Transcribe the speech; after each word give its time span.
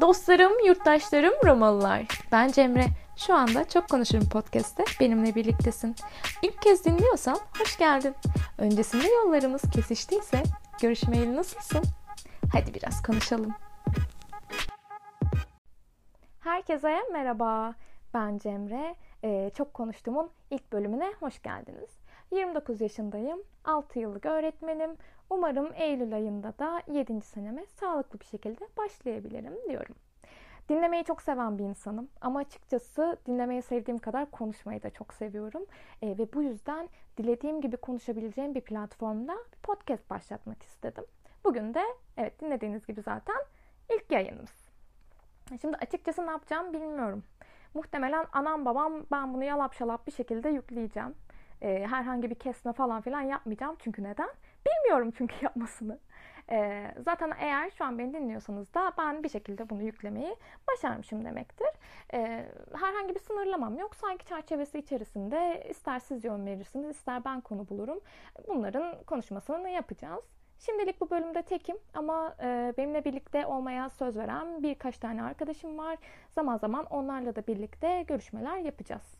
Dostlarım, 0.00 0.52
yurttaşlarım, 0.66 1.34
Romalılar. 1.44 2.06
Ben 2.32 2.48
Cemre. 2.48 2.86
Şu 3.16 3.34
anda 3.34 3.68
Çok 3.68 3.88
Konuşurum 3.88 4.28
Podcast'te 4.28 4.84
benimle 5.00 5.34
birliktesin. 5.34 5.96
İlk 6.42 6.62
kez 6.62 6.84
dinliyorsan 6.84 7.38
hoş 7.58 7.78
geldin. 7.78 8.14
Öncesinde 8.58 9.08
yollarımız 9.08 9.62
kesiştiyse 9.74 10.42
görüşmeyeli 10.80 11.36
nasılsın? 11.36 11.82
Hadi 12.52 12.74
biraz 12.74 13.02
konuşalım. 13.02 13.54
Herkese 16.40 17.00
merhaba. 17.12 17.74
Ben 18.14 18.38
Cemre. 18.38 18.94
Ee, 19.24 19.50
çok 19.54 19.74
konuştuğumun 19.74 20.30
ilk 20.50 20.72
bölümüne 20.72 21.12
hoş 21.20 21.42
geldiniz. 21.42 21.90
29 22.32 22.80
yaşındayım. 22.80 23.38
6 23.64 23.98
yıllık 23.98 24.26
öğretmenim. 24.26 24.90
Umarım 25.30 25.72
Eylül 25.74 26.14
ayında 26.14 26.58
da 26.58 26.82
7. 26.86 27.20
seneme 27.20 27.66
sağlıklı 27.66 28.20
bir 28.20 28.24
şekilde 28.24 28.68
başlayabilirim 28.76 29.54
diyorum. 29.68 29.94
Dinlemeyi 30.68 31.04
çok 31.04 31.22
seven 31.22 31.58
bir 31.58 31.64
insanım 31.64 32.08
ama 32.20 32.38
açıkçası 32.38 33.16
dinlemeyi 33.26 33.62
sevdiğim 33.62 33.98
kadar 33.98 34.30
konuşmayı 34.30 34.82
da 34.82 34.90
çok 34.90 35.14
seviyorum. 35.14 35.66
E, 36.02 36.18
ve 36.18 36.32
bu 36.32 36.42
yüzden 36.42 36.88
dilediğim 37.16 37.60
gibi 37.60 37.76
konuşabileceğim 37.76 38.54
bir 38.54 38.60
platformda 38.60 39.32
bir 39.32 39.58
podcast 39.62 40.10
başlatmak 40.10 40.62
istedim. 40.62 41.04
Bugün 41.44 41.74
de 41.74 41.82
evet 42.16 42.40
dinlediğiniz 42.40 42.86
gibi 42.86 43.02
zaten 43.02 43.36
ilk 43.90 44.12
yayınımız. 44.12 44.68
Şimdi 45.60 45.76
açıkçası 45.76 46.26
ne 46.26 46.30
yapacağım 46.30 46.72
bilmiyorum. 46.72 47.22
Muhtemelen 47.74 48.26
anam 48.32 48.64
babam 48.64 49.06
ben 49.12 49.34
bunu 49.34 49.44
yalap 49.44 49.74
şalap 49.74 50.06
bir 50.06 50.12
şekilde 50.12 50.48
yükleyeceğim. 50.48 51.14
E, 51.62 51.86
herhangi 51.86 52.30
bir 52.30 52.34
kesme 52.34 52.72
falan 52.72 53.00
filan 53.00 53.20
yapmayacağım. 53.20 53.76
Çünkü 53.78 54.02
neden? 54.02 54.30
Bilmiyorum 54.66 55.12
çünkü 55.18 55.34
yapmasını. 55.44 55.98
E, 56.50 56.86
zaten 57.04 57.32
eğer 57.40 57.70
şu 57.70 57.84
an 57.84 57.98
beni 57.98 58.12
dinliyorsanız 58.14 58.74
da 58.74 58.92
ben 58.98 59.22
bir 59.22 59.28
şekilde 59.28 59.70
bunu 59.70 59.82
yüklemeyi 59.82 60.36
başarmışım 60.68 61.24
demektir. 61.24 61.68
E, 62.14 62.46
herhangi 62.80 63.14
bir 63.14 63.20
sınırlamam 63.20 63.78
yok. 63.78 63.96
Sanki 63.96 64.26
çerçevesi 64.26 64.78
içerisinde 64.78 65.66
ister 65.70 65.98
siz 65.98 66.24
yön 66.24 66.46
verirsiniz, 66.46 66.96
ister 66.96 67.24
ben 67.24 67.40
konu 67.40 67.68
bulurum. 67.68 68.00
Bunların 68.48 69.04
konuşmasını 69.04 69.68
yapacağız. 69.68 70.24
Şimdilik 70.58 71.00
bu 71.00 71.10
bölümde 71.10 71.42
tekim 71.42 71.76
ama 71.94 72.36
e, 72.42 72.74
benimle 72.78 73.04
birlikte 73.04 73.46
olmaya 73.46 73.90
söz 73.90 74.16
veren 74.16 74.62
birkaç 74.62 74.98
tane 74.98 75.22
arkadaşım 75.22 75.78
var. 75.78 75.98
Zaman 76.30 76.56
zaman 76.56 76.84
onlarla 76.84 77.36
da 77.36 77.46
birlikte 77.46 78.04
görüşmeler 78.08 78.58
yapacağız. 78.58 79.14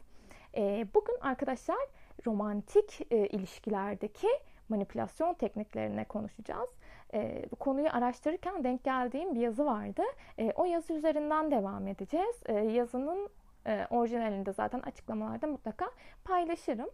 E, 0.57 0.87
bugün 0.95 1.17
arkadaşlar 1.21 1.79
romantik 2.27 3.13
e, 3.13 3.27
ilişkilerdeki 3.27 4.29
manipülasyon 4.69 5.35
tekniklerine 5.35 6.05
konuşacağız. 6.05 6.71
E, 7.15 7.45
bu 7.51 7.57
konuyu 7.57 7.89
araştırırken 7.93 8.65
denk 8.65 8.85
geldiğim 8.85 9.35
bir 9.35 9.41
yazı 9.41 9.67
vardı. 9.67 10.03
E, 10.39 10.53
o 10.57 10.65
yazı 10.65 10.93
üzerinden 10.93 11.51
devam 11.51 11.87
edeceğiz. 11.87 12.43
E, 12.47 12.53
yazının 12.53 13.29
e, 13.67 13.87
orijinalinde 13.91 14.53
zaten 14.53 14.81
açıklamalarda 14.81 15.47
mutlaka 15.47 15.91
paylaşırım. 16.25 16.91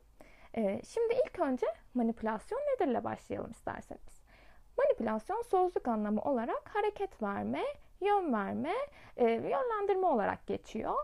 E, 0.56 0.82
şimdi 0.82 1.14
ilk 1.26 1.40
önce 1.40 1.66
manipülasyon 1.94 2.58
nedirle 2.58 3.04
başlayalım 3.04 3.50
isterseniz. 3.50 4.24
Manipülasyon 4.78 5.42
sözlük 5.42 5.88
anlamı 5.88 6.20
olarak 6.20 6.70
hareket 6.74 7.22
verme, 7.22 7.62
yön 8.00 8.32
verme, 8.32 8.74
e, 9.16 9.24
yönlendirme 9.24 10.06
olarak 10.06 10.46
geçiyor. 10.46 10.94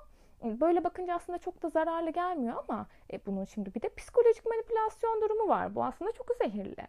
Böyle 0.43 0.85
bakınca 0.85 1.15
aslında 1.15 1.39
çok 1.39 1.63
da 1.63 1.69
zararlı 1.69 2.11
gelmiyor 2.11 2.55
ama 2.69 2.87
e, 3.13 3.27
bunun 3.27 3.45
şimdi 3.45 3.75
bir 3.75 3.83
de 3.83 3.89
psikolojik 3.89 4.47
manipülasyon 4.47 5.23
durumu 5.23 5.49
var. 5.49 5.75
Bu 5.75 5.85
aslında 5.85 6.13
çok 6.13 6.27
zehirli. 6.43 6.87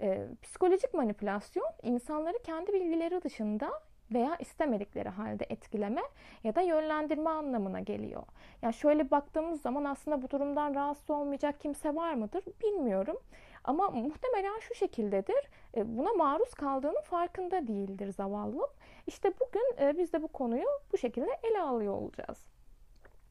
E, 0.00 0.26
psikolojik 0.42 0.94
manipülasyon 0.94 1.66
insanları 1.82 2.38
kendi 2.38 2.72
bilgileri 2.72 3.22
dışında 3.22 3.82
veya 4.12 4.36
istemedikleri 4.36 5.08
halde 5.08 5.46
etkileme 5.48 6.02
ya 6.44 6.54
da 6.54 6.60
yönlendirme 6.60 7.30
anlamına 7.30 7.80
geliyor. 7.80 8.22
Yani 8.62 8.74
şöyle 8.74 9.10
baktığımız 9.10 9.60
zaman 9.60 9.84
aslında 9.84 10.22
bu 10.22 10.30
durumdan 10.30 10.74
rahatsız 10.74 11.10
olmayacak 11.10 11.60
kimse 11.60 11.94
var 11.94 12.14
mıdır 12.14 12.44
bilmiyorum. 12.62 13.16
Ama 13.64 13.90
muhtemelen 13.90 14.58
şu 14.60 14.74
şekildedir. 14.74 15.48
E, 15.76 15.98
buna 15.98 16.12
maruz 16.12 16.54
kaldığının 16.54 17.02
farkında 17.02 17.66
değildir 17.66 18.12
zavallı. 18.12 18.68
İşte 19.06 19.32
bugün 19.40 19.86
e, 19.86 19.98
biz 19.98 20.12
de 20.12 20.22
bu 20.22 20.28
konuyu 20.28 20.66
bu 20.92 20.98
şekilde 20.98 21.30
ele 21.42 21.60
alıyor 21.60 21.92
olacağız. 21.92 22.55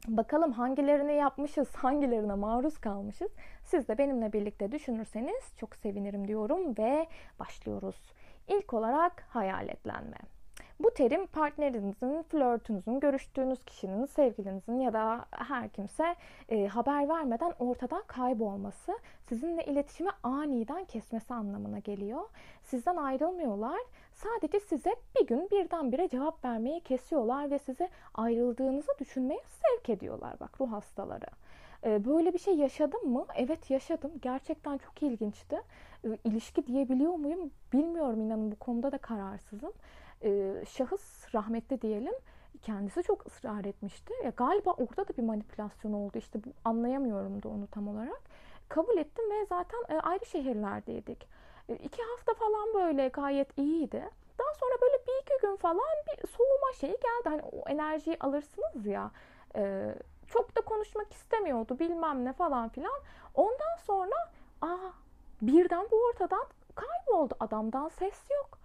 Bakalım 0.08 0.52
hangilerini 0.52 1.14
yapmışız, 1.14 1.76
hangilerine 1.76 2.34
maruz 2.34 2.78
kalmışız. 2.78 3.32
Siz 3.64 3.88
de 3.88 3.98
benimle 3.98 4.34
birlikte 4.34 4.72
düşünürseniz 4.72 5.58
çok 5.58 5.76
sevinirim 5.76 6.28
diyorum 6.28 6.78
ve 6.78 7.08
başlıyoruz. 7.40 8.14
İlk 8.48 8.74
olarak 8.74 9.26
hayaletlenme. 9.30 10.18
Bu 10.80 10.92
terim 10.92 11.28
partnerinizin, 11.28 12.24
flörtünüzün, 12.24 13.00
görüştüğünüz 13.00 13.66
kişinin, 13.66 14.06
sevgilinizin 14.06 14.80
ya 14.80 14.94
da 14.94 15.26
her 15.32 15.70
kimse 15.70 16.16
e, 16.50 16.68
haber 16.68 17.10
vermeden 17.10 17.54
ortadan 17.60 18.04
kaybolması, 18.08 19.00
sizinle 19.30 19.66
iletişimi 19.66 20.10
aniden 20.24 20.86
kesmesi 20.86 21.34
anlamına 21.34 21.80
geliyor. 21.80 22.22
Sizden 22.64 22.96
ayrılmıyorlar. 22.96 23.80
Sadece 24.14 24.60
size 24.60 24.96
bir 25.20 25.28
gün 25.28 25.50
birdenbire 25.52 26.10
cevap 26.10 26.46
vermeyi 26.46 26.82
kesiyorlar 26.82 27.52
ve 27.52 27.60
sizi 27.60 27.90
ayrıldığınızı 28.14 28.92
düşünmeye 29.00 29.42
sevk 29.50 29.90
ediyorlar. 29.90 30.40
Bak 30.40 30.62
ruh 30.62 30.72
hastaları. 30.72 31.28
E, 31.86 32.06
böyle 32.06 32.34
bir 32.34 32.40
şey 32.40 32.56
yaşadım 32.56 33.10
mı? 33.10 33.26
Evet 33.36 33.70
yaşadım. 33.70 34.12
Gerçekten 34.22 34.78
çok 34.78 35.04
ilginçti. 35.04 35.62
E, 36.06 36.18
ilişki 36.24 36.68
diyebiliyor 36.68 37.14
muyum? 37.14 37.52
Bilmiyorum 37.74 38.22
inanın 38.22 38.52
bu 38.52 38.56
konuda 38.56 38.92
da 38.92 38.98
kararsızım 38.98 39.74
e, 40.24 40.54
şahıs 40.70 41.36
rahmetli 41.36 41.82
diyelim 41.82 42.14
kendisi 42.62 43.04
çok 43.04 43.28
ısrar 43.28 43.66
etmişti. 43.66 44.14
Ya 44.24 44.30
galiba 44.30 44.72
orada 44.72 45.08
da 45.08 45.18
bir 45.18 45.24
manipülasyon 45.24 45.94
oldu. 45.94 46.18
İşte 46.18 46.44
bu, 46.44 46.50
anlayamıyorum 46.66 47.44
da 47.44 47.50
onu 47.50 47.68
tam 47.68 47.88
olarak. 47.88 48.22
Kabul 48.70 48.98
ettim 48.98 49.26
ve 49.32 49.46
zaten 49.46 49.80
e, 49.90 50.00
ayrı 50.00 50.26
şehirlerdeydik. 50.26 51.28
E, 51.70 51.76
iki 51.76 52.02
hafta 52.04 52.34
falan 52.34 52.74
böyle 52.74 53.08
gayet 53.08 53.58
iyiydi. 53.58 54.10
Daha 54.40 54.54
sonra 54.54 54.82
böyle 54.82 55.04
bir 55.08 55.22
iki 55.22 55.42
gün 55.42 55.56
falan 55.56 55.96
bir 56.08 56.28
soğuma 56.28 56.74
şeyi 56.76 56.92
geldi. 56.94 57.30
Hani 57.30 57.42
o 57.42 57.70
enerjiyi 57.70 58.18
alırsınız 58.20 58.86
ya. 58.86 59.12
Çok 60.28 60.58
da 60.58 60.62
konuşmak 60.62 61.14
istemiyordu 61.14 61.80
bilmem 61.80 62.26
ne 62.26 62.34
falan 62.34 62.70
filan. 62.70 63.02
Ondan 63.36 63.78
sonra 63.86 64.16
aa 64.62 64.92
birden 65.42 65.88
bu 65.92 65.96
ortadan 66.06 66.46
kayboldu. 66.76 67.34
Adamdan 67.40 67.88
ses 67.88 68.30
yok 68.30 68.60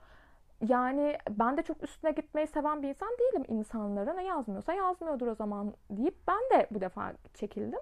yani 0.69 1.19
ben 1.31 1.56
de 1.56 1.62
çok 1.62 1.82
üstüne 1.82 2.10
gitmeyi 2.10 2.47
seven 2.47 2.82
bir 2.82 2.88
insan 2.88 3.08
değilim 3.19 3.44
insanlara. 3.48 4.12
Ne 4.12 4.25
yazmıyorsa 4.25 4.72
yazmıyordur 4.72 5.26
o 5.26 5.34
zaman 5.34 5.75
deyip 5.91 6.14
ben 6.28 6.59
de 6.59 6.66
bu 6.70 6.80
defa 6.80 7.12
çekildim. 7.34 7.80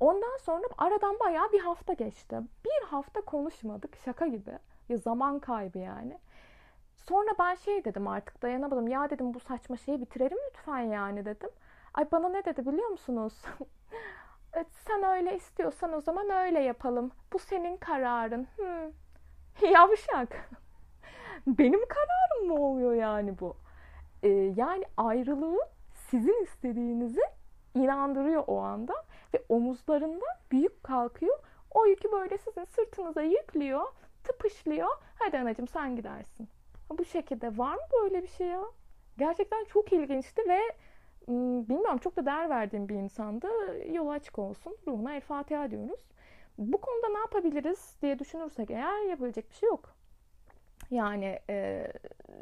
Ondan 0.00 0.36
sonra 0.36 0.66
aradan 0.78 1.18
bayağı 1.20 1.52
bir 1.52 1.60
hafta 1.60 1.92
geçti. 1.92 2.40
Bir 2.64 2.86
hafta 2.86 3.20
konuşmadık 3.20 3.96
şaka 4.04 4.26
gibi. 4.26 4.58
Ya 4.88 4.96
zaman 4.96 5.38
kaybı 5.38 5.78
yani. 5.78 6.18
Sonra 6.96 7.30
ben 7.38 7.54
şey 7.54 7.84
dedim 7.84 8.08
artık 8.08 8.42
dayanamadım. 8.42 8.88
Ya 8.88 9.10
dedim 9.10 9.34
bu 9.34 9.40
saçma 9.40 9.76
şeyi 9.76 10.00
bitirelim 10.00 10.38
lütfen 10.48 10.80
yani 10.80 11.24
dedim. 11.24 11.50
Ay 11.94 12.12
bana 12.12 12.28
ne 12.28 12.44
dedi 12.44 12.66
biliyor 12.66 12.88
musunuz? 12.88 13.34
E, 14.56 14.64
sen 14.86 15.02
öyle 15.02 15.36
istiyorsan 15.36 15.92
o 15.92 16.00
zaman 16.00 16.30
öyle 16.30 16.60
yapalım. 16.60 17.10
Bu 17.32 17.38
senin 17.38 17.76
kararın. 17.76 18.46
Hmm. 18.56 18.92
Yavşak 19.72 20.50
benim 21.46 21.80
kararım 21.88 22.48
mı 22.48 22.66
oluyor 22.66 22.94
yani 22.94 23.40
bu? 23.40 23.56
Ee, 24.22 24.28
yani 24.56 24.84
ayrılığı 24.96 25.58
sizin 25.92 26.42
istediğinizi 26.42 27.20
inandırıyor 27.74 28.44
o 28.46 28.60
anda 28.60 28.94
ve 29.34 29.44
omuzlarında 29.48 30.26
büyük 30.50 30.84
kalkıyor. 30.84 31.38
O 31.70 31.86
yükü 31.86 32.12
böyle 32.12 32.38
sizin 32.38 32.64
sırtınıza 32.64 33.22
yüklüyor, 33.22 33.84
tıpışlıyor. 34.24 34.88
Hadi 35.18 35.38
anacığım 35.38 35.68
sen 35.68 35.96
gidersin. 35.96 36.48
Bu 36.90 37.04
şekilde 37.04 37.58
var 37.58 37.74
mı 37.74 37.82
böyle 38.02 38.22
bir 38.22 38.28
şey 38.28 38.46
ya? 38.46 38.62
Gerçekten 39.18 39.64
çok 39.64 39.92
ilginçti 39.92 40.42
ve 40.48 40.60
bilmiyorum 41.28 41.98
çok 41.98 42.16
da 42.16 42.26
değer 42.26 42.50
verdiğim 42.50 42.88
bir 42.88 42.94
insandı. 42.94 43.48
Yolu 43.92 44.10
açık 44.10 44.38
olsun. 44.38 44.76
Ruhuna 44.86 45.14
El 45.14 45.20
Fatiha 45.20 45.70
diyoruz. 45.70 46.00
Bu 46.58 46.80
konuda 46.80 47.08
ne 47.08 47.18
yapabiliriz 47.18 47.96
diye 48.02 48.18
düşünürsek 48.18 48.70
eğer 48.70 49.08
yapabilecek 49.08 49.50
bir 49.50 49.54
şey 49.54 49.68
yok. 49.68 49.94
Yani 50.90 51.38
e, 51.50 51.86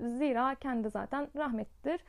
zira 0.01 0.55
kendi 0.55 0.91
zaten 0.91 1.29
rahmettir. 1.37 2.01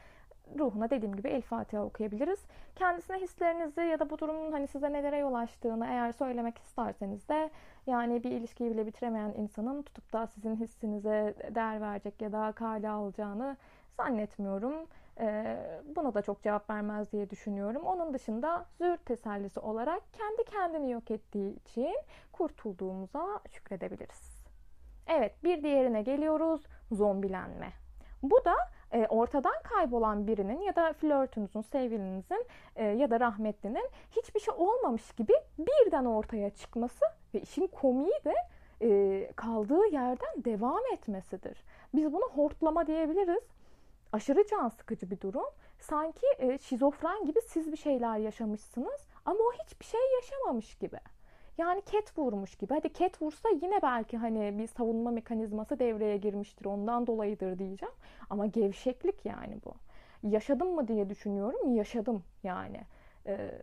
Ruhuna 0.59 0.89
dediğim 0.89 1.15
gibi 1.15 1.27
El 1.27 1.41
Fatiha 1.41 1.83
okuyabiliriz. 1.83 2.39
Kendisine 2.75 3.17
hislerinizi 3.17 3.81
ya 3.81 3.99
da 3.99 4.09
bu 4.09 4.19
durumun 4.19 4.51
hani 4.51 4.67
size 4.67 4.93
nelere 4.93 5.17
yol 5.17 5.33
açtığını 5.33 5.85
eğer 5.85 6.11
söylemek 6.11 6.57
isterseniz 6.57 7.29
de 7.29 7.49
yani 7.87 8.23
bir 8.23 8.31
ilişkiyi 8.31 8.71
bile 8.71 8.85
bitiremeyen 8.85 9.33
insanın 9.37 9.81
tutup 9.81 10.13
da 10.13 10.27
sizin 10.27 10.55
hissinize 10.55 11.35
değer 11.55 11.81
verecek 11.81 12.21
ya 12.21 12.31
da 12.31 12.51
kale 12.51 12.89
alacağını 12.89 13.57
zannetmiyorum. 13.97 14.73
Ee, 15.19 15.57
buna 15.95 16.13
da 16.13 16.21
çok 16.21 16.43
cevap 16.43 16.69
vermez 16.69 17.11
diye 17.11 17.29
düşünüyorum. 17.29 17.81
Onun 17.83 18.13
dışında 18.13 18.65
zür 18.77 18.97
tesellisi 18.97 19.59
olarak 19.59 20.03
kendi 20.13 20.43
kendini 20.43 20.91
yok 20.91 21.11
ettiği 21.11 21.55
için 21.55 21.95
kurtulduğumuza 22.31 23.39
şükredebiliriz. 23.49 24.45
Evet 25.07 25.43
bir 25.43 25.63
diğerine 25.63 26.01
geliyoruz 26.01 26.61
zombilenme. 26.91 27.69
Bu 28.23 28.45
da 28.45 28.55
e, 28.91 29.07
ortadan 29.07 29.53
kaybolan 29.63 30.27
birinin 30.27 30.61
ya 30.61 30.75
da 30.75 30.93
flörtünüzün, 30.93 31.61
sevgilinizin 31.61 32.45
e, 32.75 32.85
ya 32.85 33.11
da 33.11 33.19
rahmetlinin 33.19 33.89
hiçbir 34.11 34.39
şey 34.39 34.53
olmamış 34.57 35.11
gibi 35.11 35.33
birden 35.57 36.05
ortaya 36.05 36.49
çıkması 36.49 37.05
ve 37.33 37.41
işin 37.41 37.67
komiği 37.67 38.19
de 38.25 38.35
e, 38.81 39.31
kaldığı 39.35 39.87
yerden 39.91 40.43
devam 40.45 40.81
etmesidir. 40.93 41.63
Biz 41.93 42.13
bunu 42.13 42.29
hortlama 42.35 42.87
diyebiliriz. 42.87 43.43
Aşırı 44.13 44.47
can 44.47 44.69
sıkıcı 44.69 45.11
bir 45.11 45.21
durum. 45.21 45.49
Sanki 45.79 46.27
e, 46.37 46.57
şizofren 46.57 47.25
gibi 47.25 47.39
siz 47.41 47.71
bir 47.71 47.77
şeyler 47.77 48.17
yaşamışsınız 48.17 49.07
ama 49.25 49.39
o 49.39 49.51
hiçbir 49.63 49.85
şey 49.85 50.01
yaşamamış 50.15 50.75
gibi. 50.75 50.97
Yani 51.57 51.81
ket 51.81 52.17
vurmuş 52.17 52.55
gibi. 52.55 52.73
Hadi 52.73 52.93
ket 52.93 53.21
vursa 53.21 53.49
yine 53.61 53.81
belki 53.81 54.17
hani 54.17 54.57
bir 54.57 54.67
savunma 54.67 55.11
mekanizması 55.11 55.79
devreye 55.79 56.17
girmiştir. 56.17 56.65
Ondan 56.65 57.07
dolayıdır 57.07 57.59
diyeceğim. 57.59 57.95
Ama 58.29 58.45
gevşeklik 58.45 59.25
yani 59.25 59.57
bu. 59.65 59.73
Yaşadım 60.23 60.75
mı 60.75 60.87
diye 60.87 61.09
düşünüyorum. 61.09 61.75
Yaşadım 61.75 62.23
yani. 62.43 62.81
Ee, 63.27 63.61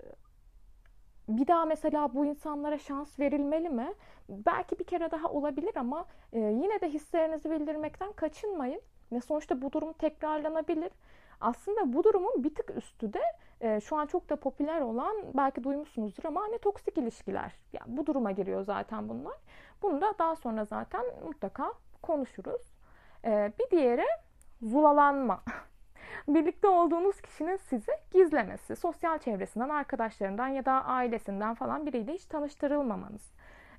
bir 1.29 1.47
daha 1.47 1.65
mesela 1.65 2.15
bu 2.15 2.27
insanlara 2.27 2.79
şans 2.79 3.21
verilmeli 3.21 3.69
mi? 3.69 3.95
Belki 4.29 4.79
bir 4.79 4.85
kere 4.85 5.11
daha 5.11 5.29
olabilir 5.29 5.77
ama 5.77 6.07
e, 6.33 6.39
yine 6.39 6.81
de 6.81 6.89
hislerinizi 6.89 7.51
bildirmekten 7.51 8.13
kaçınmayın. 8.13 8.81
Ve 9.13 9.21
sonuçta 9.21 9.63
bu 9.63 9.73
durum 9.73 9.93
tekrarlanabilir. 9.93 10.93
Aslında 11.41 11.93
bu 11.93 12.05
durumun 12.05 12.45
bir 12.45 12.55
tık 12.55 12.77
üstü 12.77 13.13
de 13.13 13.23
e, 13.61 13.81
şu 13.81 13.97
an 13.97 14.07
çok 14.07 14.29
da 14.29 14.37
popüler 14.37 14.81
olan 14.81 15.17
belki 15.35 15.65
duymuşsunuzdur 15.65 16.25
ama 16.25 16.41
hani 16.43 16.59
toksik 16.59 16.99
ilişkiler. 16.99 17.53
Yani 17.73 17.97
bu 17.97 18.07
duruma 18.07 18.31
giriyor 18.31 18.63
zaten 18.63 19.09
bunlar. 19.09 19.37
Bunu 19.83 20.01
da 20.01 20.15
daha 20.19 20.37
sonra 20.37 20.65
zaten 20.65 21.05
mutlaka 21.25 21.73
konuşuruz. 22.03 22.63
E, 23.25 23.53
bir 23.59 23.71
diğeri 23.71 24.07
zulalanma. 24.63 25.43
Birlikte 26.29 26.69
olduğunuz 26.69 27.21
kişinin 27.21 27.57
sizi 27.57 27.93
gizlemesi, 28.13 28.77
sosyal 28.77 29.19
çevresinden, 29.19 29.69
arkadaşlarından 29.69 30.49
ya 30.49 30.65
da 30.65 30.85
ailesinden 30.85 31.55
falan 31.55 31.87
biriyle 31.87 32.13
hiç 32.13 32.25
tanıştırılmamanız. 32.25 33.33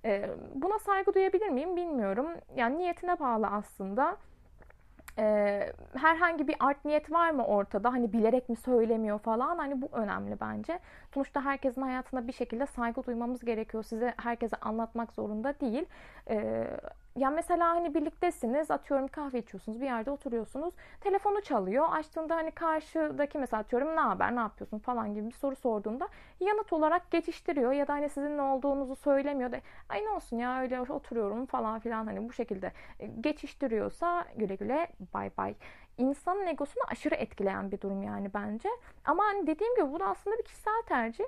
E, 0.05 0.29
buna 0.55 0.79
saygı 0.79 1.13
duyabilir 1.13 1.49
miyim 1.49 1.75
bilmiyorum. 1.75 2.27
Yani 2.55 2.77
niyetine 2.77 3.19
bağlı 3.19 3.47
aslında 3.47 4.17
e, 5.17 5.73
herhangi 5.95 6.47
bir 6.47 6.55
art 6.59 6.85
niyet 6.85 7.11
var 7.11 7.31
mı 7.31 7.45
ortada? 7.45 7.93
Hani 7.93 8.13
bilerek 8.13 8.49
mi 8.49 8.55
söylemiyor 8.55 9.19
falan? 9.19 9.57
Hani 9.57 9.81
bu 9.81 9.89
önemli 9.91 10.39
bence. 10.41 10.79
Sonuçta 11.13 11.45
herkesin 11.45 11.81
hayatında 11.81 12.27
bir 12.27 12.33
şekilde 12.33 12.65
saygı 12.65 13.03
duymamız 13.03 13.45
gerekiyor. 13.45 13.83
Size 13.83 14.13
herkese 14.17 14.55
anlatmak 14.57 15.13
zorunda 15.13 15.59
değil. 15.59 15.85
E, 16.29 16.67
ya 17.17 17.29
mesela 17.29 17.69
hani 17.69 17.93
birliktesiniz 17.93 18.71
atıyorum 18.71 19.07
kahve 19.07 19.39
içiyorsunuz 19.39 19.81
bir 19.81 19.85
yerde 19.85 20.11
oturuyorsunuz 20.11 20.73
telefonu 21.01 21.41
çalıyor 21.41 21.85
açtığında 21.91 22.35
hani 22.35 22.51
karşıdaki 22.51 23.37
mesela 23.37 23.61
atıyorum 23.61 23.95
ne 23.95 23.99
haber 23.99 24.35
ne 24.35 24.39
yapıyorsun? 24.39 24.79
falan 24.79 25.13
gibi 25.13 25.27
bir 25.27 25.33
soru 25.33 25.55
sorduğunda 25.55 26.07
yanıt 26.39 26.73
olarak 26.73 27.11
geçiştiriyor 27.11 27.71
ya 27.71 27.87
da 27.87 27.93
hani 27.93 28.09
sizin 28.09 28.37
ne 28.37 28.41
olduğunuzu 28.41 28.95
söylemiyor 28.95 29.51
da 29.51 29.57
ay 29.89 30.05
ne 30.05 30.09
olsun 30.09 30.37
ya 30.37 30.61
öyle 30.61 30.81
oturuyorum 30.81 31.45
falan 31.45 31.79
filan 31.79 32.05
hani 32.05 32.29
bu 32.29 32.33
şekilde 32.33 32.71
e, 32.99 33.07
geçiştiriyorsa 33.07 34.25
güle 34.35 34.55
güle 34.55 34.87
bay 35.13 35.31
bay. 35.37 35.55
İnsanın 35.97 36.47
egosunu 36.47 36.83
aşırı 36.87 37.15
etkileyen 37.15 37.71
bir 37.71 37.81
durum 37.81 38.03
yani 38.03 38.33
bence. 38.33 38.69
Ama 39.05 39.23
hani 39.23 39.47
dediğim 39.47 39.75
gibi 39.75 39.91
bu 39.91 39.99
da 39.99 40.05
aslında 40.05 40.37
bir 40.37 40.43
kişisel 40.43 40.81
tercih 40.85 41.25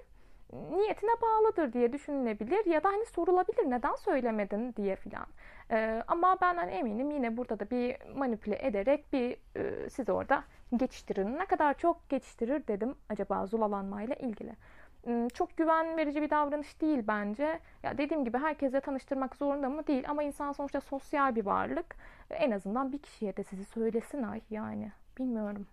niyetine 0.53 1.11
bağlıdır 1.21 1.73
diye 1.73 1.93
düşünülebilir 1.93 2.65
ya 2.65 2.83
da 2.83 2.89
hani 2.89 3.05
sorulabilir 3.05 3.69
neden 3.69 3.95
söylemedin 3.95 4.73
diye 4.75 4.95
filan. 4.95 5.25
Ee, 5.71 6.03
ama 6.07 6.37
ben 6.41 6.55
hani 6.55 6.71
eminim 6.71 7.11
yine 7.11 7.37
burada 7.37 7.59
da 7.59 7.69
bir 7.69 7.97
manipüle 8.15 8.65
ederek 8.67 9.13
bir 9.13 9.37
e, 9.55 9.89
siz 9.89 10.09
orada 10.09 10.43
geçiştirin. 10.77 11.37
Ne 11.37 11.45
kadar 11.45 11.77
çok 11.77 12.09
geçiştirir 12.09 12.67
dedim 12.67 12.95
acaba 13.09 13.45
zulalanmayla 13.45 14.15
ilgili. 14.15 14.55
Hmm, 15.03 15.27
çok 15.27 15.57
güven 15.57 15.97
verici 15.97 16.21
bir 16.21 16.29
davranış 16.29 16.81
değil 16.81 17.03
bence. 17.07 17.59
Ya 17.83 17.97
dediğim 17.97 18.25
gibi 18.25 18.37
herkese 18.37 18.79
tanıştırmak 18.79 19.35
zorunda 19.35 19.69
mı 19.69 19.87
değil 19.87 20.03
ama 20.09 20.23
insan 20.23 20.51
sonuçta 20.51 20.81
sosyal 20.81 21.35
bir 21.35 21.45
varlık. 21.45 21.95
En 22.29 22.51
azından 22.51 22.91
bir 22.91 22.97
kişiye 22.97 23.37
de 23.37 23.43
sizi 23.43 23.65
söylesin 23.65 24.23
ay 24.23 24.41
yani. 24.49 24.91
Bilmiyorum. 25.17 25.67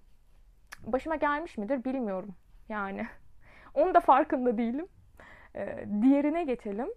Başıma 0.87 1.17
gelmiş 1.17 1.58
midir 1.58 1.84
bilmiyorum. 1.84 2.34
Yani 2.69 3.06
onun 3.76 3.94
da 3.94 4.00
farkında 4.00 4.58
değilim. 4.58 4.87
Ee, 5.55 5.87
diğerine 6.02 6.44
geçelim. 6.44 6.88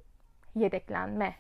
Yedeklenme. 0.56 1.36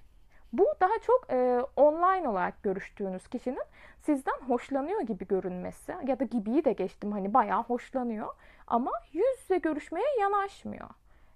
Bu 0.54 0.66
daha 0.82 1.00
çok 1.02 1.32
e, 1.32 1.62
online 1.76 2.30
olarak 2.30 2.64
görüştüğünüz 2.64 3.28
kişinin 3.28 3.64
sizden 4.02 4.40
hoşlanıyor 4.48 5.02
gibi 5.02 5.28
görünmesi 5.28 5.96
ya 6.08 6.20
da 6.20 6.24
gibiyi 6.24 6.66
de 6.66 6.74
geçtim 6.74 7.12
hani 7.12 7.34
bayağı 7.34 7.64
hoşlanıyor 7.64 8.28
ama 8.68 8.92
yüz 9.14 9.40
yüze 9.42 9.58
görüşmeye 9.58 10.20
yanaşmıyor. 10.20 10.90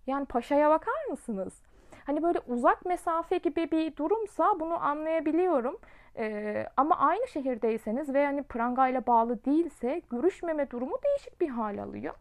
Yani 0.08 0.26
paşaya 0.26 0.70
bakar 0.70 1.06
mısınız? 1.10 1.62
Hani 2.06 2.24
böyle 2.24 2.40
uzak 2.48 2.86
mesafe 2.86 3.38
gibi 3.38 3.72
bir 3.72 3.96
durumsa 3.96 4.60
bunu 4.60 4.84
anlayabiliyorum. 4.84 5.78
Ee, 6.18 6.68
ama 6.78 6.98
aynı 6.98 7.28
şehirdeyseniz 7.28 8.14
ve 8.14 8.26
hani 8.26 8.44
prangayla 8.44 9.08
bağlı 9.08 9.46
değilse 9.46 10.02
görüşmeme 10.10 10.70
durumu 10.70 10.98
değişik 11.04 11.42
bir 11.42 11.50
hal 11.50 11.78
alıyor 11.78 12.14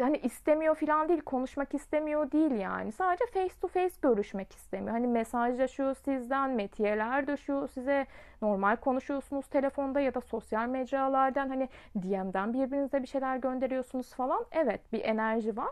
hani 0.00 0.16
istemiyor 0.16 0.74
falan 0.74 1.08
değil, 1.08 1.20
konuşmak 1.20 1.74
istemiyor 1.74 2.30
değil 2.30 2.50
yani. 2.50 2.92
Sadece 2.92 3.24
face 3.26 3.54
to 3.60 3.68
face 3.68 3.94
görüşmek 4.02 4.52
istemiyor. 4.52 4.92
Hani 4.92 5.06
mesajlaşıyor 5.06 5.94
sizden, 5.94 6.50
metiyeler 6.50 7.26
düşüyor 7.26 7.68
size. 7.68 8.06
Normal 8.42 8.76
konuşuyorsunuz 8.76 9.46
telefonda 9.46 10.00
ya 10.00 10.14
da 10.14 10.20
sosyal 10.20 10.68
mecralardan 10.68 11.48
hani 11.48 11.68
DM'den 11.96 12.52
birbirinize 12.54 13.02
bir 13.02 13.06
şeyler 13.06 13.36
gönderiyorsunuz 13.36 14.14
falan. 14.14 14.44
Evet 14.52 14.92
bir 14.92 15.04
enerji 15.04 15.56
var 15.56 15.70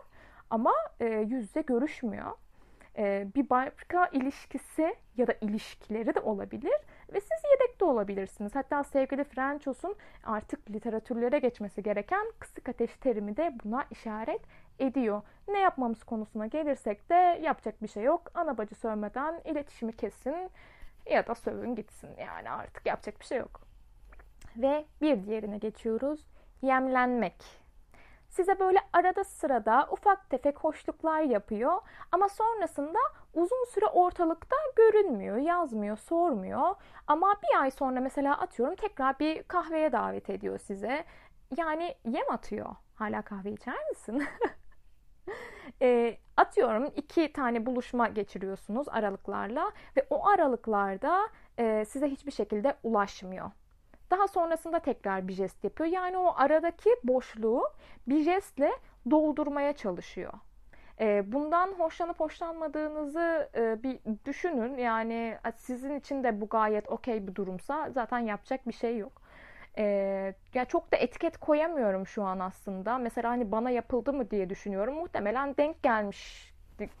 ama 0.49 0.71
e, 0.99 1.05
yüz 1.05 1.43
yüze 1.43 1.61
görüşmüyor. 1.61 2.31
E, 2.97 3.27
bir 3.35 3.49
başka 3.49 4.05
ilişkisi 4.05 4.95
ya 5.17 5.27
da 5.27 5.33
ilişkileri 5.41 6.15
de 6.15 6.19
olabilir 6.19 6.73
ve 7.13 7.21
siz 7.21 7.43
yedekte 7.51 7.85
olabilirsiniz. 7.85 8.55
Hatta 8.55 8.83
sevgili 8.83 9.23
Frenchos'un 9.23 9.95
artık 10.23 10.71
literatürlere 10.71 11.39
geçmesi 11.39 11.83
gereken 11.83 12.27
kısık 12.39 12.69
ateş 12.69 12.97
terimi 12.97 13.37
de 13.37 13.55
buna 13.63 13.85
işaret 13.91 14.41
ediyor. 14.79 15.21
Ne 15.47 15.59
yapmamız 15.59 16.03
konusuna 16.03 16.47
gelirsek 16.47 17.09
de 17.09 17.39
yapacak 17.41 17.81
bir 17.81 17.87
şey 17.87 18.03
yok. 18.03 18.31
Ana 18.33 18.57
bacı 18.57 18.75
sövmeden 18.75 19.41
iletişimi 19.45 19.93
kesin 19.93 20.51
ya 21.05 21.27
da 21.27 21.35
sövün 21.35 21.75
gitsin 21.75 22.09
yani 22.19 22.49
artık 22.49 22.85
yapacak 22.85 23.19
bir 23.19 23.25
şey 23.25 23.37
yok. 23.37 23.61
Ve 24.57 24.85
bir 25.01 25.25
diğerine 25.25 25.57
geçiyoruz. 25.57 26.27
Yemlenmek 26.61 27.63
size 28.33 28.59
böyle 28.59 28.79
arada 28.93 29.23
sırada 29.23 29.87
ufak 29.91 30.29
tefek 30.29 30.59
hoşluklar 30.59 31.21
yapıyor 31.21 31.81
ama 32.11 32.29
sonrasında 32.29 32.99
uzun 33.33 33.65
süre 33.65 33.85
ortalıkta 33.85 34.55
görünmüyor, 34.75 35.37
yazmıyor, 35.37 35.97
sormuyor. 35.97 36.75
Ama 37.07 37.35
bir 37.43 37.61
ay 37.61 37.71
sonra 37.71 37.99
mesela 37.99 38.37
atıyorum 38.39 38.75
tekrar 38.75 39.19
bir 39.19 39.43
kahveye 39.43 39.91
davet 39.91 40.29
ediyor 40.29 40.59
size. 40.59 41.05
Yani 41.57 41.95
yem 42.05 42.31
atıyor. 42.31 42.75
Hala 42.95 43.21
kahve 43.21 43.51
içer 43.51 43.89
misin? 43.89 44.23
e, 45.81 46.17
atıyorum 46.37 46.85
iki 46.95 47.33
tane 47.33 47.65
buluşma 47.65 48.07
geçiriyorsunuz 48.07 48.89
aralıklarla 48.89 49.71
ve 49.97 50.07
o 50.09 50.27
aralıklarda 50.27 51.29
e, 51.59 51.85
size 51.85 52.07
hiçbir 52.07 52.31
şekilde 52.31 52.77
ulaşmıyor. 52.83 53.51
Daha 54.11 54.27
sonrasında 54.27 54.79
tekrar 54.79 55.27
bir 55.27 55.33
jest 55.33 55.63
yapıyor. 55.63 55.89
Yani 55.89 56.17
o 56.17 56.33
aradaki 56.35 56.89
boşluğu 57.03 57.69
bir 58.07 58.23
jestle 58.23 58.71
doldurmaya 59.11 59.73
çalışıyor. 59.73 60.33
Ee, 61.03 61.23
bundan 61.31 61.67
hoşlanıp 61.67 62.19
hoşlanmadığınızı 62.19 63.49
e, 63.55 63.83
bir 63.83 63.99
düşünün. 64.25 64.77
Yani 64.77 65.37
sizin 65.57 65.99
için 65.99 66.23
de 66.23 66.41
bu 66.41 66.49
gayet 66.49 66.89
okey 66.89 67.27
bir 67.27 67.35
durumsa 67.35 67.89
zaten 67.91 68.19
yapacak 68.19 68.67
bir 68.67 68.73
şey 68.73 68.97
yok. 68.97 69.21
Ee, 69.77 70.33
ya 70.53 70.65
çok 70.65 70.91
da 70.91 70.97
etiket 70.97 71.37
koyamıyorum 71.37 72.07
şu 72.07 72.23
an 72.23 72.39
aslında. 72.39 72.97
Mesela 72.97 73.29
hani 73.29 73.51
bana 73.51 73.69
yapıldı 73.69 74.13
mı 74.13 74.31
diye 74.31 74.49
düşünüyorum. 74.49 74.95
Muhtemelen 74.95 75.57
denk 75.57 75.83
gelmiş 75.83 76.53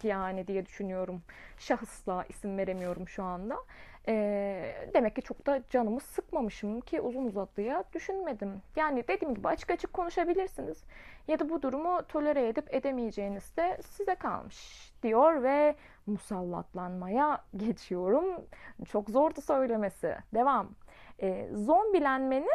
yani 0.03 0.47
diye 0.47 0.65
düşünüyorum. 0.65 1.21
Şahısla 1.57 2.25
isim 2.29 2.57
veremiyorum 2.57 3.07
şu 3.07 3.23
anda. 3.23 3.57
E, 4.07 4.89
demek 4.93 5.15
ki 5.15 5.21
çok 5.21 5.45
da 5.45 5.61
canımı 5.69 5.99
sıkmamışım 5.99 6.81
ki 6.81 7.01
uzun 7.01 7.25
uzadıya 7.25 7.83
düşünmedim. 7.93 8.61
Yani 8.75 9.07
dediğim 9.07 9.35
gibi 9.35 9.47
açık 9.47 9.71
açık 9.71 9.93
konuşabilirsiniz. 9.93 10.83
Ya 11.27 11.39
da 11.39 11.49
bu 11.49 11.61
durumu 11.61 12.07
tolere 12.07 12.47
edip 12.47 12.73
edemeyeceğiniz 12.73 13.57
de 13.57 13.79
size 13.81 14.15
kalmış 14.15 14.91
diyor 15.03 15.43
ve 15.43 15.75
musallatlanmaya 16.05 17.43
geçiyorum. 17.57 18.25
Çok 18.89 19.09
zordu 19.09 19.41
söylemesi. 19.41 20.15
Devam. 20.33 20.69
E, 21.21 21.49
zombilenmenin 21.53 22.49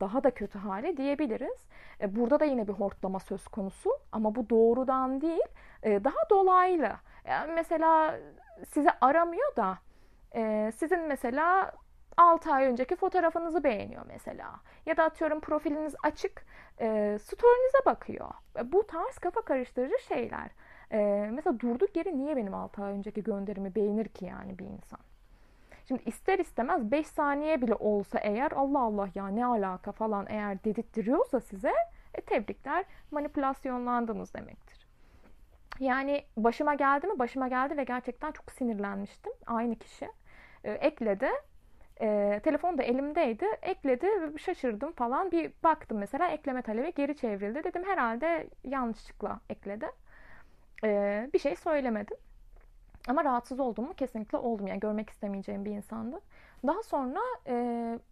daha 0.00 0.24
da 0.24 0.30
kötü 0.30 0.58
hali 0.58 0.96
diyebiliriz. 0.96 1.66
E, 2.00 2.16
burada 2.16 2.40
da 2.40 2.44
yine 2.44 2.68
bir 2.68 2.72
hortlama 2.72 3.18
söz 3.20 3.48
konusu 3.48 3.90
ama 4.12 4.34
bu 4.34 4.50
doğrudan 4.50 5.20
değil, 5.20 5.46
e, 5.82 6.04
daha 6.04 6.30
dolaylı. 6.30 6.92
Yani 7.24 7.52
mesela 7.52 8.18
sizi 8.66 8.88
aramıyor 9.00 9.56
da 9.56 9.78
e, 10.34 10.72
sizin 10.76 11.00
mesela 11.00 11.72
6 12.16 12.52
ay 12.52 12.66
önceki 12.66 12.96
fotoğrafınızı 12.96 13.64
beğeniyor 13.64 14.02
mesela. 14.06 14.60
Ya 14.86 14.96
da 14.96 15.04
atıyorum 15.04 15.40
profiliniz 15.40 15.94
açık, 16.02 16.46
e, 16.80 17.18
story'nize 17.22 17.78
bakıyor. 17.86 18.30
E, 18.58 18.72
bu 18.72 18.86
tarz 18.86 19.18
kafa 19.18 19.40
karıştırıcı 19.40 19.98
şeyler. 20.08 20.50
E, 20.90 21.28
mesela 21.32 21.60
durduk 21.60 21.96
yere 21.96 22.16
niye 22.16 22.36
benim 22.36 22.54
6 22.54 22.84
ay 22.84 22.92
önceki 22.92 23.22
gönderimi 23.22 23.74
beğenir 23.74 24.08
ki 24.08 24.24
yani 24.24 24.58
bir 24.58 24.64
insan? 24.64 25.00
Şimdi 25.88 26.02
ister 26.06 26.38
istemez 26.38 26.90
5 26.90 27.06
saniye 27.06 27.62
bile 27.62 27.74
olsa 27.74 28.18
eğer 28.18 28.52
Allah 28.52 28.80
Allah 28.80 29.08
ya 29.14 29.28
ne 29.28 29.46
alaka 29.46 29.92
falan 29.92 30.26
eğer 30.28 30.64
dedirttiriyorsa 30.64 31.40
size 31.40 31.72
e, 32.14 32.20
tebrikler 32.20 32.84
manipülasyonlandınız 33.10 34.34
demektir. 34.34 34.86
Yani 35.80 36.24
başıma 36.36 36.74
geldi 36.74 37.06
mi? 37.06 37.18
Başıma 37.18 37.48
geldi 37.48 37.76
ve 37.76 37.84
gerçekten 37.84 38.32
çok 38.32 38.52
sinirlenmiştim. 38.52 39.32
Aynı 39.46 39.76
kişi 39.76 40.08
e, 40.64 40.72
ekledi. 40.72 41.28
E, 42.00 42.40
telefon 42.44 42.78
da 42.78 42.82
elimdeydi. 42.82 43.44
Ekledi. 43.62 44.06
Şaşırdım 44.38 44.92
falan. 44.92 45.30
Bir 45.30 45.52
baktım 45.64 45.98
mesela 45.98 46.28
ekleme 46.28 46.62
talebi 46.62 46.94
geri 46.94 47.16
çevrildi. 47.16 47.64
Dedim 47.64 47.84
herhalde 47.84 48.48
yanlışlıkla 48.64 49.40
ekledi. 49.50 49.86
E, 50.84 51.30
bir 51.34 51.38
şey 51.38 51.56
söylemedim. 51.56 52.16
Ama 53.08 53.24
rahatsız 53.24 53.60
olduğumu 53.60 53.94
kesinlikle 53.94 54.38
oldum. 54.38 54.66
Yani 54.66 54.80
görmek 54.80 55.10
istemeyeceğim 55.10 55.64
bir 55.64 55.70
insandı. 55.70 56.20
Daha 56.66 56.82
sonra 56.82 57.20
e, 57.46 57.54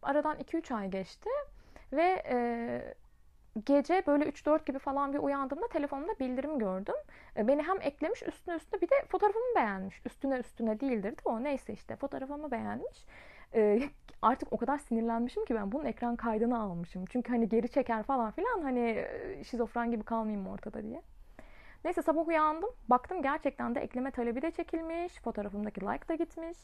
aradan 0.02 0.36
2-3 0.38 0.74
ay 0.74 0.90
geçti. 0.90 1.28
Ve 1.92 2.22
e, 2.30 2.94
gece 3.66 4.02
böyle 4.06 4.24
3-4 4.24 4.66
gibi 4.66 4.78
falan 4.78 5.12
bir 5.12 5.18
uyandığımda 5.18 5.68
telefonumda 5.68 6.12
bildirim 6.20 6.58
gördüm. 6.58 6.94
E, 7.36 7.48
beni 7.48 7.62
hem 7.62 7.76
eklemiş 7.80 8.22
üstüne 8.22 8.56
üstüne 8.56 8.80
bir 8.80 8.88
de 8.88 8.94
fotoğrafımı 9.08 9.54
beğenmiş. 9.56 10.00
Üstüne 10.06 10.36
üstüne 10.36 10.80
değildir 10.80 11.12
de 11.12 11.20
o 11.24 11.44
neyse 11.44 11.72
işte 11.72 11.96
fotoğrafımı 11.96 12.50
beğenmiş. 12.50 13.04
E, 13.54 13.80
artık 14.22 14.52
o 14.52 14.56
kadar 14.56 14.78
sinirlenmişim 14.78 15.44
ki 15.44 15.54
ben 15.54 15.72
bunun 15.72 15.84
ekran 15.84 16.16
kaydını 16.16 16.60
almışım. 16.60 17.04
Çünkü 17.06 17.32
hani 17.32 17.48
geri 17.48 17.68
çeker 17.68 18.02
falan 18.02 18.30
filan 18.30 18.62
hani 18.62 18.80
e, 18.80 19.44
şizofren 19.44 19.90
gibi 19.90 20.02
kalmayayım 20.02 20.46
ortada 20.46 20.82
diye. 20.82 21.02
Neyse 21.84 22.02
sabah 22.02 22.28
uyandım. 22.28 22.70
Baktım 22.88 23.22
gerçekten 23.22 23.74
de 23.74 23.80
ekleme 23.80 24.10
talebi 24.10 24.42
de 24.42 24.50
çekilmiş. 24.50 25.20
Fotoğrafımdaki 25.20 25.80
like 25.80 26.08
da 26.08 26.14
gitmiş. 26.14 26.58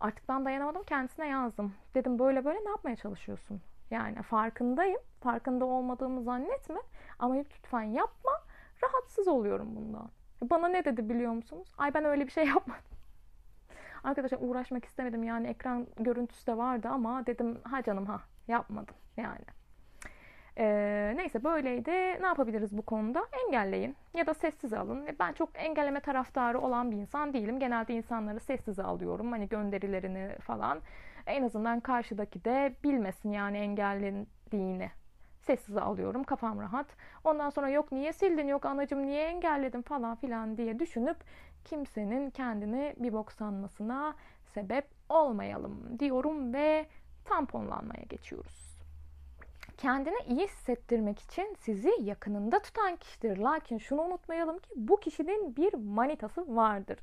Artık 0.00 0.28
ben 0.28 0.44
dayanamadım 0.44 0.82
kendisine 0.82 1.28
yazdım. 1.28 1.74
Dedim 1.94 2.18
böyle 2.18 2.44
böyle 2.44 2.64
ne 2.64 2.70
yapmaya 2.70 2.96
çalışıyorsun? 2.96 3.60
Yani 3.90 4.22
farkındayım. 4.22 5.00
Farkında 5.20 5.64
olmadığımı 5.64 6.22
zannetme. 6.22 6.80
Ama 7.18 7.34
lütfen 7.34 7.82
yapma. 7.82 8.32
Rahatsız 8.82 9.28
oluyorum 9.28 9.76
bundan. 9.76 10.10
Bana 10.42 10.68
ne 10.68 10.84
dedi 10.84 11.08
biliyor 11.08 11.32
musunuz? 11.32 11.74
Ay 11.78 11.94
ben 11.94 12.04
öyle 12.04 12.26
bir 12.26 12.32
şey 12.32 12.46
yapmadım. 12.46 12.84
Arkadaşlar 14.04 14.38
uğraşmak 14.40 14.84
istemedim. 14.84 15.22
Yani 15.22 15.46
ekran 15.46 15.86
görüntüsü 15.96 16.46
de 16.46 16.56
vardı 16.56 16.88
ama 16.88 17.26
dedim 17.26 17.58
ha 17.64 17.82
canım 17.82 18.06
ha 18.06 18.20
yapmadım 18.48 18.94
yani. 19.16 19.44
Ee, 20.58 21.12
neyse 21.16 21.44
böyleydi. 21.44 21.90
Ne 21.90 22.26
yapabiliriz 22.26 22.78
bu 22.78 22.82
konuda? 22.82 23.26
Engelleyin 23.46 23.96
ya 24.14 24.26
da 24.26 24.34
sessize 24.34 24.78
alın. 24.78 25.06
Ben 25.20 25.32
çok 25.32 25.48
engelleme 25.54 26.00
taraftarı 26.00 26.60
olan 26.60 26.90
bir 26.90 26.96
insan 26.96 27.32
değilim. 27.32 27.60
Genelde 27.60 27.94
insanları 27.94 28.40
sessize 28.40 28.82
alıyorum. 28.82 29.32
Hani 29.32 29.48
gönderilerini 29.48 30.36
falan. 30.40 30.78
En 31.26 31.42
azından 31.42 31.80
karşıdaki 31.80 32.44
de 32.44 32.74
bilmesin 32.84 33.30
yani 33.30 33.58
engellendiğini. 33.58 34.90
Sessize 35.40 35.80
alıyorum. 35.80 36.24
Kafam 36.24 36.60
rahat. 36.60 36.86
Ondan 37.24 37.50
sonra 37.50 37.68
yok 37.68 37.92
niye 37.92 38.12
sildin, 38.12 38.48
yok 38.48 38.66
anacım 38.66 39.06
niye 39.06 39.22
engelledin 39.22 39.82
falan 39.82 40.16
filan 40.16 40.56
diye 40.56 40.78
düşünüp 40.78 41.16
kimsenin 41.64 42.30
kendini 42.30 42.94
bir 42.98 43.12
bok 43.12 43.32
sanmasına 43.32 44.14
sebep 44.44 44.88
olmayalım 45.08 45.98
diyorum 45.98 46.54
ve 46.54 46.86
tamponlanmaya 47.24 48.02
geçiyoruz 48.08 48.70
kendine 49.80 50.16
iyi 50.28 50.46
hissettirmek 50.46 51.18
için 51.18 51.56
sizi 51.60 51.92
yakınında 52.00 52.58
tutan 52.58 52.96
kişidir. 52.96 53.36
Lakin 53.36 53.78
şunu 53.78 54.02
unutmayalım 54.02 54.58
ki 54.58 54.70
bu 54.76 55.00
kişinin 55.00 55.56
bir 55.56 55.74
manitası 55.74 56.56
vardır. 56.56 56.98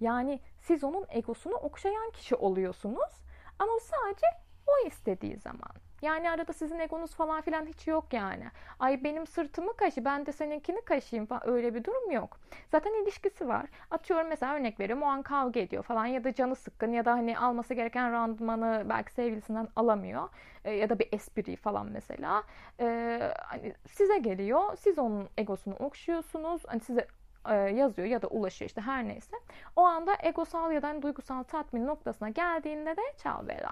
Yani 0.00 0.40
siz 0.60 0.84
onun 0.84 1.06
egosunu 1.08 1.54
okşayan 1.54 2.10
kişi 2.10 2.34
oluyorsunuz 2.34 3.22
ama 3.62 3.78
sadece 3.80 4.26
o 4.66 4.86
istediği 4.86 5.36
zaman. 5.36 5.72
Yani 6.02 6.30
arada 6.30 6.52
sizin 6.52 6.78
egonuz 6.78 7.14
falan 7.14 7.40
filan 7.40 7.66
hiç 7.66 7.86
yok 7.86 8.12
yani. 8.12 8.44
Ay 8.78 9.04
benim 9.04 9.26
sırtımı 9.26 9.76
kaşı 9.76 10.04
ben 10.04 10.26
de 10.26 10.32
seninkini 10.32 10.80
kaşıyım 10.80 11.26
falan 11.26 11.48
öyle 11.48 11.74
bir 11.74 11.84
durum 11.84 12.10
yok. 12.10 12.40
Zaten 12.68 13.02
ilişkisi 13.02 13.48
var. 13.48 13.66
Atıyorum 13.90 14.28
mesela 14.28 14.54
örnek 14.54 14.80
veriyorum 14.80 15.02
o 15.02 15.06
an 15.06 15.22
kavga 15.22 15.60
ediyor 15.60 15.82
falan 15.82 16.06
ya 16.06 16.24
da 16.24 16.34
canı 16.34 16.56
sıkkın 16.56 16.92
ya 16.92 17.04
da 17.04 17.12
hani 17.12 17.38
alması 17.38 17.74
gereken 17.74 18.12
randımanı 18.12 18.86
belki 18.88 19.12
sevgilisinden 19.12 19.68
alamıyor. 19.76 20.28
E, 20.64 20.72
ya 20.72 20.88
da 20.88 20.98
bir 20.98 21.08
espri 21.12 21.56
falan 21.56 21.86
mesela. 21.86 22.42
E, 22.80 23.18
hani 23.44 23.74
size 23.88 24.18
geliyor 24.18 24.76
siz 24.76 24.98
onun 24.98 25.28
egosunu 25.38 25.74
okşuyorsunuz. 25.74 26.62
Hani 26.66 26.80
size 26.80 27.06
yazıyor 27.50 28.08
ya 28.08 28.22
da 28.22 28.26
ulaşıyor 28.28 28.68
işte 28.68 28.80
her 28.80 29.08
neyse. 29.08 29.36
O 29.76 29.82
anda 29.82 30.16
egosal 30.22 30.72
ya 30.72 30.82
da 30.82 30.88
hani 30.88 31.02
duygusal 31.02 31.42
tatmin 31.42 31.86
noktasına 31.86 32.28
geldiğinde 32.28 32.96
de 32.96 33.02
çal 33.22 33.46
veda. 33.46 33.70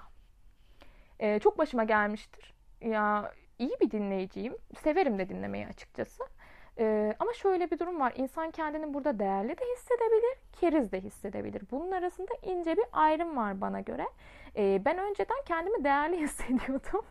Ee, 1.19 1.39
çok 1.39 1.57
başıma 1.57 1.83
gelmiştir. 1.83 2.53
Ya 2.81 3.31
iyi 3.59 3.75
bir 3.81 3.91
dinleyiciyim. 3.91 4.57
Severim 4.83 5.19
de 5.19 5.29
dinlemeyi 5.29 5.67
açıkçası. 5.67 6.23
Ee, 6.79 7.13
ama 7.19 7.33
şöyle 7.33 7.71
bir 7.71 7.79
durum 7.79 7.99
var. 7.99 8.13
İnsan 8.15 8.51
kendini 8.51 8.93
burada 8.93 9.19
değerli 9.19 9.57
de 9.57 9.63
hissedebilir, 9.75 10.37
keriz 10.59 10.91
de 10.91 11.01
hissedebilir. 11.01 11.61
Bunun 11.71 11.91
arasında 11.91 12.31
ince 12.43 12.77
bir 12.77 12.85
ayrım 12.91 13.37
var 13.37 13.61
bana 13.61 13.79
göre. 13.79 14.07
Ee, 14.57 14.81
ben 14.85 14.97
önceden 14.97 15.37
kendimi 15.45 15.83
değerli 15.83 16.17
hissediyordum. 16.21 17.05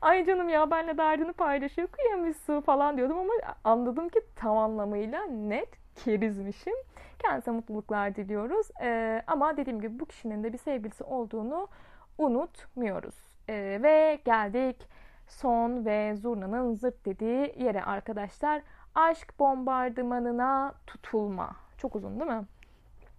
Ay 0.00 0.24
canım 0.24 0.48
ya 0.48 0.70
benle 0.70 0.98
derdini 0.98 1.32
paylaşıyor 1.32 1.88
kıyamıyorsun 1.88 2.60
falan 2.60 2.96
diyordum 2.96 3.18
ama 3.18 3.32
anladım 3.64 4.08
ki 4.08 4.20
tam 4.36 4.56
anlamıyla 4.58 5.26
net 5.26 5.68
kerizmişim. 5.96 6.74
Kendisine 7.18 7.54
mutluluklar 7.54 8.14
diliyoruz. 8.14 8.68
Ee, 8.82 9.22
ama 9.26 9.56
dediğim 9.56 9.80
gibi 9.80 10.00
bu 10.00 10.06
kişinin 10.06 10.44
de 10.44 10.52
bir 10.52 10.58
sevgilisi 10.58 11.04
olduğunu 11.04 11.68
unutmuyoruz. 12.18 13.14
E, 13.48 13.78
ve 13.82 14.20
geldik 14.24 14.88
son 15.28 15.84
ve 15.84 16.16
zurnanın 16.16 16.74
zırt 16.74 17.04
dediği 17.04 17.54
yere 17.58 17.84
arkadaşlar. 17.84 18.62
Aşk 18.94 19.38
bombardımanına 19.38 20.74
tutulma. 20.86 21.56
Çok 21.78 21.96
uzun 21.96 22.20
değil 22.20 22.30
mi? 22.30 22.44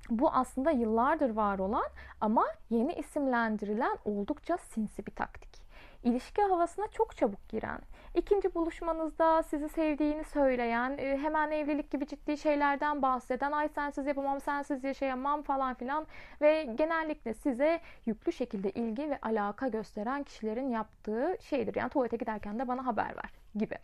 Bu 0.09 0.29
aslında 0.29 0.71
yıllardır 0.71 1.29
var 1.29 1.59
olan 1.59 1.85
ama 2.21 2.45
yeni 2.69 2.93
isimlendirilen 2.93 3.97
oldukça 4.05 4.57
sinsi 4.57 5.05
bir 5.05 5.11
taktik 5.11 5.63
ilişki 6.03 6.41
havasına 6.41 6.87
çok 6.87 7.17
çabuk 7.17 7.49
giren, 7.49 7.79
ikinci 8.15 8.55
buluşmanızda 8.55 9.43
sizi 9.43 9.69
sevdiğini 9.69 10.23
söyleyen, 10.23 10.97
e, 10.97 11.17
hemen 11.17 11.51
evlilik 11.51 11.91
gibi 11.91 12.07
ciddi 12.07 12.37
şeylerden 12.37 13.01
bahseden, 13.01 13.51
ay 13.51 13.69
sensiz 13.69 14.07
yapamam, 14.07 14.41
sensiz 14.41 14.83
yaşayamam 14.83 15.43
falan 15.43 15.73
filan 15.73 16.07
ve 16.41 16.63
genellikle 16.75 17.33
size 17.33 17.79
yüklü 18.05 18.31
şekilde 18.31 18.71
ilgi 18.71 19.09
ve 19.09 19.19
alaka 19.21 19.67
gösteren 19.67 20.23
kişilerin 20.23 20.69
yaptığı 20.69 21.37
şeydir. 21.41 21.75
Yani 21.75 21.89
tuvalete 21.89 22.17
giderken 22.17 22.59
de 22.59 22.67
bana 22.67 22.85
haber 22.85 23.15
ver 23.17 23.31
gibi. 23.55 23.77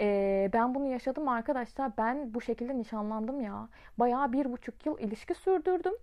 Ee, 0.00 0.50
ben 0.52 0.74
bunu 0.74 0.86
yaşadım 0.86 1.28
arkadaşlar. 1.28 1.92
Ben 1.98 2.34
bu 2.34 2.40
şekilde 2.40 2.78
nişanlandım 2.78 3.40
ya. 3.40 3.68
Bayağı 3.98 4.32
bir 4.32 4.52
buçuk 4.52 4.86
yıl 4.86 4.98
ilişki 4.98 5.34
sürdürdüm. 5.34 5.94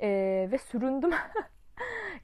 Ee, 0.00 0.48
ve 0.52 0.58
süründüm. 0.58 1.10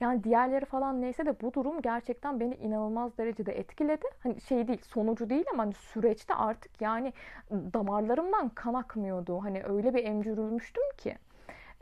Yani 0.00 0.24
diğerleri 0.24 0.64
falan 0.64 1.02
neyse 1.02 1.26
de 1.26 1.40
bu 1.40 1.54
durum 1.54 1.82
gerçekten 1.82 2.40
beni 2.40 2.54
inanılmaz 2.54 3.18
derecede 3.18 3.52
etkiledi. 3.52 4.06
Hani 4.22 4.40
şey 4.40 4.68
değil, 4.68 4.82
sonucu 4.82 5.30
değil 5.30 5.44
ama 5.52 5.62
hani 5.62 5.72
süreçte 5.72 6.34
artık 6.34 6.80
yani 6.80 7.12
damarlarımdan 7.50 8.48
kan 8.48 8.74
akmıyordu. 8.74 9.38
Hani 9.42 9.62
öyle 9.64 9.94
bir 9.94 10.04
emcürülmüştüm 10.04 10.84
ki. 10.98 11.16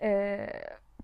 Ee, 0.03 0.47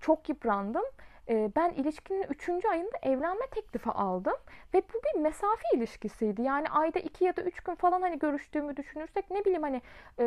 çok 0.01 0.29
yıprandım. 0.29 0.83
Ee, 1.29 1.51
ben 1.55 1.69
ilişkinin 1.71 2.23
3. 2.29 2.69
ayında 2.69 2.97
evlenme 3.03 3.47
teklifi 3.51 3.89
aldım 3.89 4.35
ve 4.73 4.81
bu 4.93 4.99
bir 5.15 5.19
mesafe 5.21 5.63
ilişkisiydi. 5.73 6.41
Yani 6.41 6.69
ayda 6.69 6.99
2 6.99 7.25
ya 7.25 7.35
da 7.35 7.41
3 7.41 7.61
gün 7.61 7.75
falan 7.75 8.01
hani 8.01 8.19
görüştüğümü 8.19 8.77
düşünürsek 8.77 9.31
ne 9.31 9.45
bileyim 9.45 9.63
hani 9.63 9.81
e, 10.19 10.25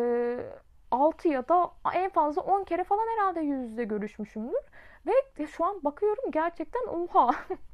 6 0.91 1.29
ya 1.29 1.49
da 1.49 1.71
en 1.95 2.11
fazla 2.11 2.43
10 2.43 2.65
kere 2.65 2.85
falan 2.85 3.07
herhalde 3.17 3.41
yüz 3.41 3.71
yüze 3.71 3.85
görüşmüşümdür. 3.85 4.61
Ve 5.07 5.47
şu 5.47 5.65
an 5.65 5.85
bakıyorum 5.85 6.31
gerçekten 6.31 6.87
oha. 6.87 7.31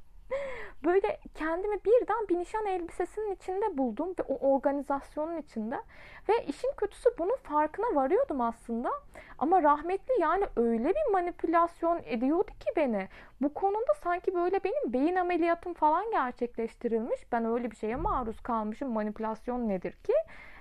Böyle 0.85 1.21
kendimi 1.35 1.85
birden 1.85 2.29
bir 2.29 2.39
nişan 2.39 2.67
elbisesinin 2.67 3.35
içinde 3.35 3.79
buldum 3.79 4.09
ve 4.09 4.23
o 4.23 4.55
organizasyonun 4.55 5.37
içinde. 5.37 5.81
Ve 6.29 6.45
işin 6.47 6.73
kötüsü 6.77 7.11
bunun 7.19 7.37
farkına 7.37 7.95
varıyordum 7.95 8.41
aslında. 8.41 8.91
Ama 9.39 9.63
rahmetli 9.63 10.21
yani 10.21 10.47
öyle 10.57 10.89
bir 10.89 11.13
manipülasyon 11.13 12.01
ediyordu 12.05 12.51
ki 12.51 12.73
beni. 12.77 13.09
Bu 13.41 13.55
konuda 13.55 13.95
sanki 14.05 14.35
böyle 14.35 14.65
benim 14.65 14.93
beyin 14.93 15.17
ameliyatım 15.17 15.75
falan 15.75 16.11
gerçekleştirilmiş. 16.11 17.33
Ben 17.33 17.45
öyle 17.45 17.71
bir 17.71 17.77
şeye 17.77 17.97
maruz 17.97 18.41
kalmışım. 18.41 18.93
Manipülasyon 18.93 19.69
nedir 19.69 19.93
ki? 19.93 20.15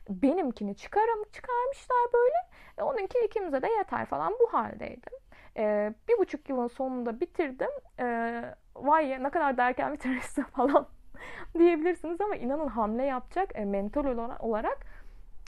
Benimkini 0.09 0.75
çıkarım, 0.75 1.23
çıkarmışlar 1.31 2.13
böyle. 2.13 2.35
E, 2.77 2.83
onunki 2.83 3.19
ikimize 3.25 3.61
de 3.61 3.67
yeter 3.77 4.05
falan 4.05 4.33
bu 4.39 4.53
haldeydim. 4.53 5.13
E, 5.57 5.93
bir 6.07 6.17
buçuk 6.17 6.49
yılın 6.49 6.67
sonunda 6.67 7.19
bitirdim. 7.19 7.69
E, 7.99 8.05
vay 8.75 9.23
ne 9.23 9.29
kadar 9.29 9.57
derken 9.57 9.93
bitirirse 9.93 10.43
falan 10.55 10.87
diyebilirsiniz 11.59 12.21
ama 12.21 12.35
inanın 12.35 12.67
hamle 12.67 13.03
yapacak 13.05 13.49
e, 13.55 13.65
mental 13.65 14.35
olarak 14.39 14.77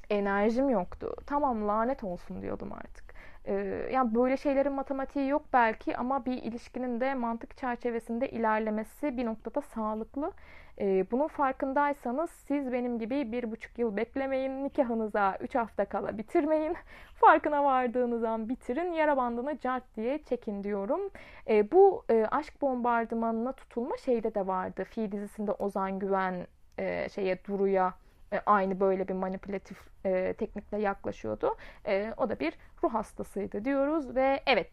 enerjim 0.09 0.69
yoktu. 0.69 1.15
Tamam 1.25 1.67
lanet 1.67 2.03
olsun 2.03 2.41
diyordum 2.41 2.73
artık. 2.73 3.06
E, 3.47 3.53
yani 3.91 4.15
böyle 4.15 4.37
şeylerin 4.37 4.73
matematiği 4.73 5.27
yok 5.29 5.45
belki 5.53 5.97
ama 5.97 6.25
bir 6.25 6.43
ilişkinin 6.43 7.01
de 7.01 7.13
mantık 7.13 7.57
çerçevesinde 7.57 8.29
ilerlemesi 8.29 9.17
bir 9.17 9.25
noktada 9.25 9.61
sağlıklı. 9.61 10.31
E, 10.79 11.11
bunun 11.11 11.27
farkındaysanız 11.27 12.29
siz 12.29 12.71
benim 12.71 12.99
gibi 12.99 13.31
bir 13.31 13.51
buçuk 13.51 13.79
yıl 13.79 13.97
beklemeyin. 13.97 14.63
Nikahınıza 14.63 15.37
üç 15.41 15.55
hafta 15.55 15.85
kala 15.85 16.17
bitirmeyin. 16.17 16.75
Farkına 17.15 17.63
vardığınız 17.63 18.23
an 18.23 18.49
bitirin. 18.49 18.91
Yara 18.91 19.17
bandını 19.17 19.57
cart 19.59 19.83
diye 19.95 20.23
çekin 20.23 20.63
diyorum. 20.63 21.01
E, 21.49 21.71
bu 21.71 22.05
e, 22.09 22.25
aşk 22.31 22.61
bombardımanına 22.61 23.51
tutulma 23.51 23.97
şeyde 23.97 24.35
de 24.35 24.47
vardı. 24.47 24.83
Fi 24.83 25.11
dizisinde 25.11 25.51
Ozan 25.51 25.99
Güven 25.99 26.47
e, 26.77 27.09
şeye 27.09 27.43
Duru'ya 27.45 27.93
e, 28.33 28.41
aynı 28.45 28.79
böyle 28.79 29.07
bir 29.07 29.13
manipülatif 29.13 29.77
e, 30.05 30.33
teknikle 30.33 30.81
yaklaşıyordu. 30.81 31.55
E, 31.85 32.13
o 32.17 32.29
da 32.29 32.39
bir 32.39 32.53
ruh 32.83 32.93
hastasıydı 32.93 33.65
diyoruz 33.65 34.15
ve 34.15 34.43
evet 34.45 34.71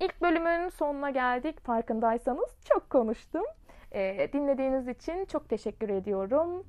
ilk 0.00 0.22
bölümün 0.22 0.68
sonuna 0.68 1.10
geldik. 1.10 1.60
Farkındaysanız 1.60 2.58
çok 2.64 2.90
konuştum. 2.90 3.44
E, 3.92 4.32
dinlediğiniz 4.32 4.88
için 4.88 5.24
çok 5.24 5.48
teşekkür 5.48 5.88
ediyorum. 5.88 6.64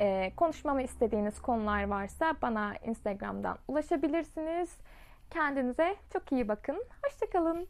E, 0.00 0.32
konuşmamı 0.36 0.82
istediğiniz 0.82 1.42
konular 1.42 1.84
varsa 1.84 2.34
bana 2.42 2.74
Instagram'dan 2.84 3.58
ulaşabilirsiniz. 3.68 4.78
Kendinize 5.30 5.96
çok 6.12 6.32
iyi 6.32 6.48
bakın. 6.48 6.84
Hoşçakalın. 7.04 7.68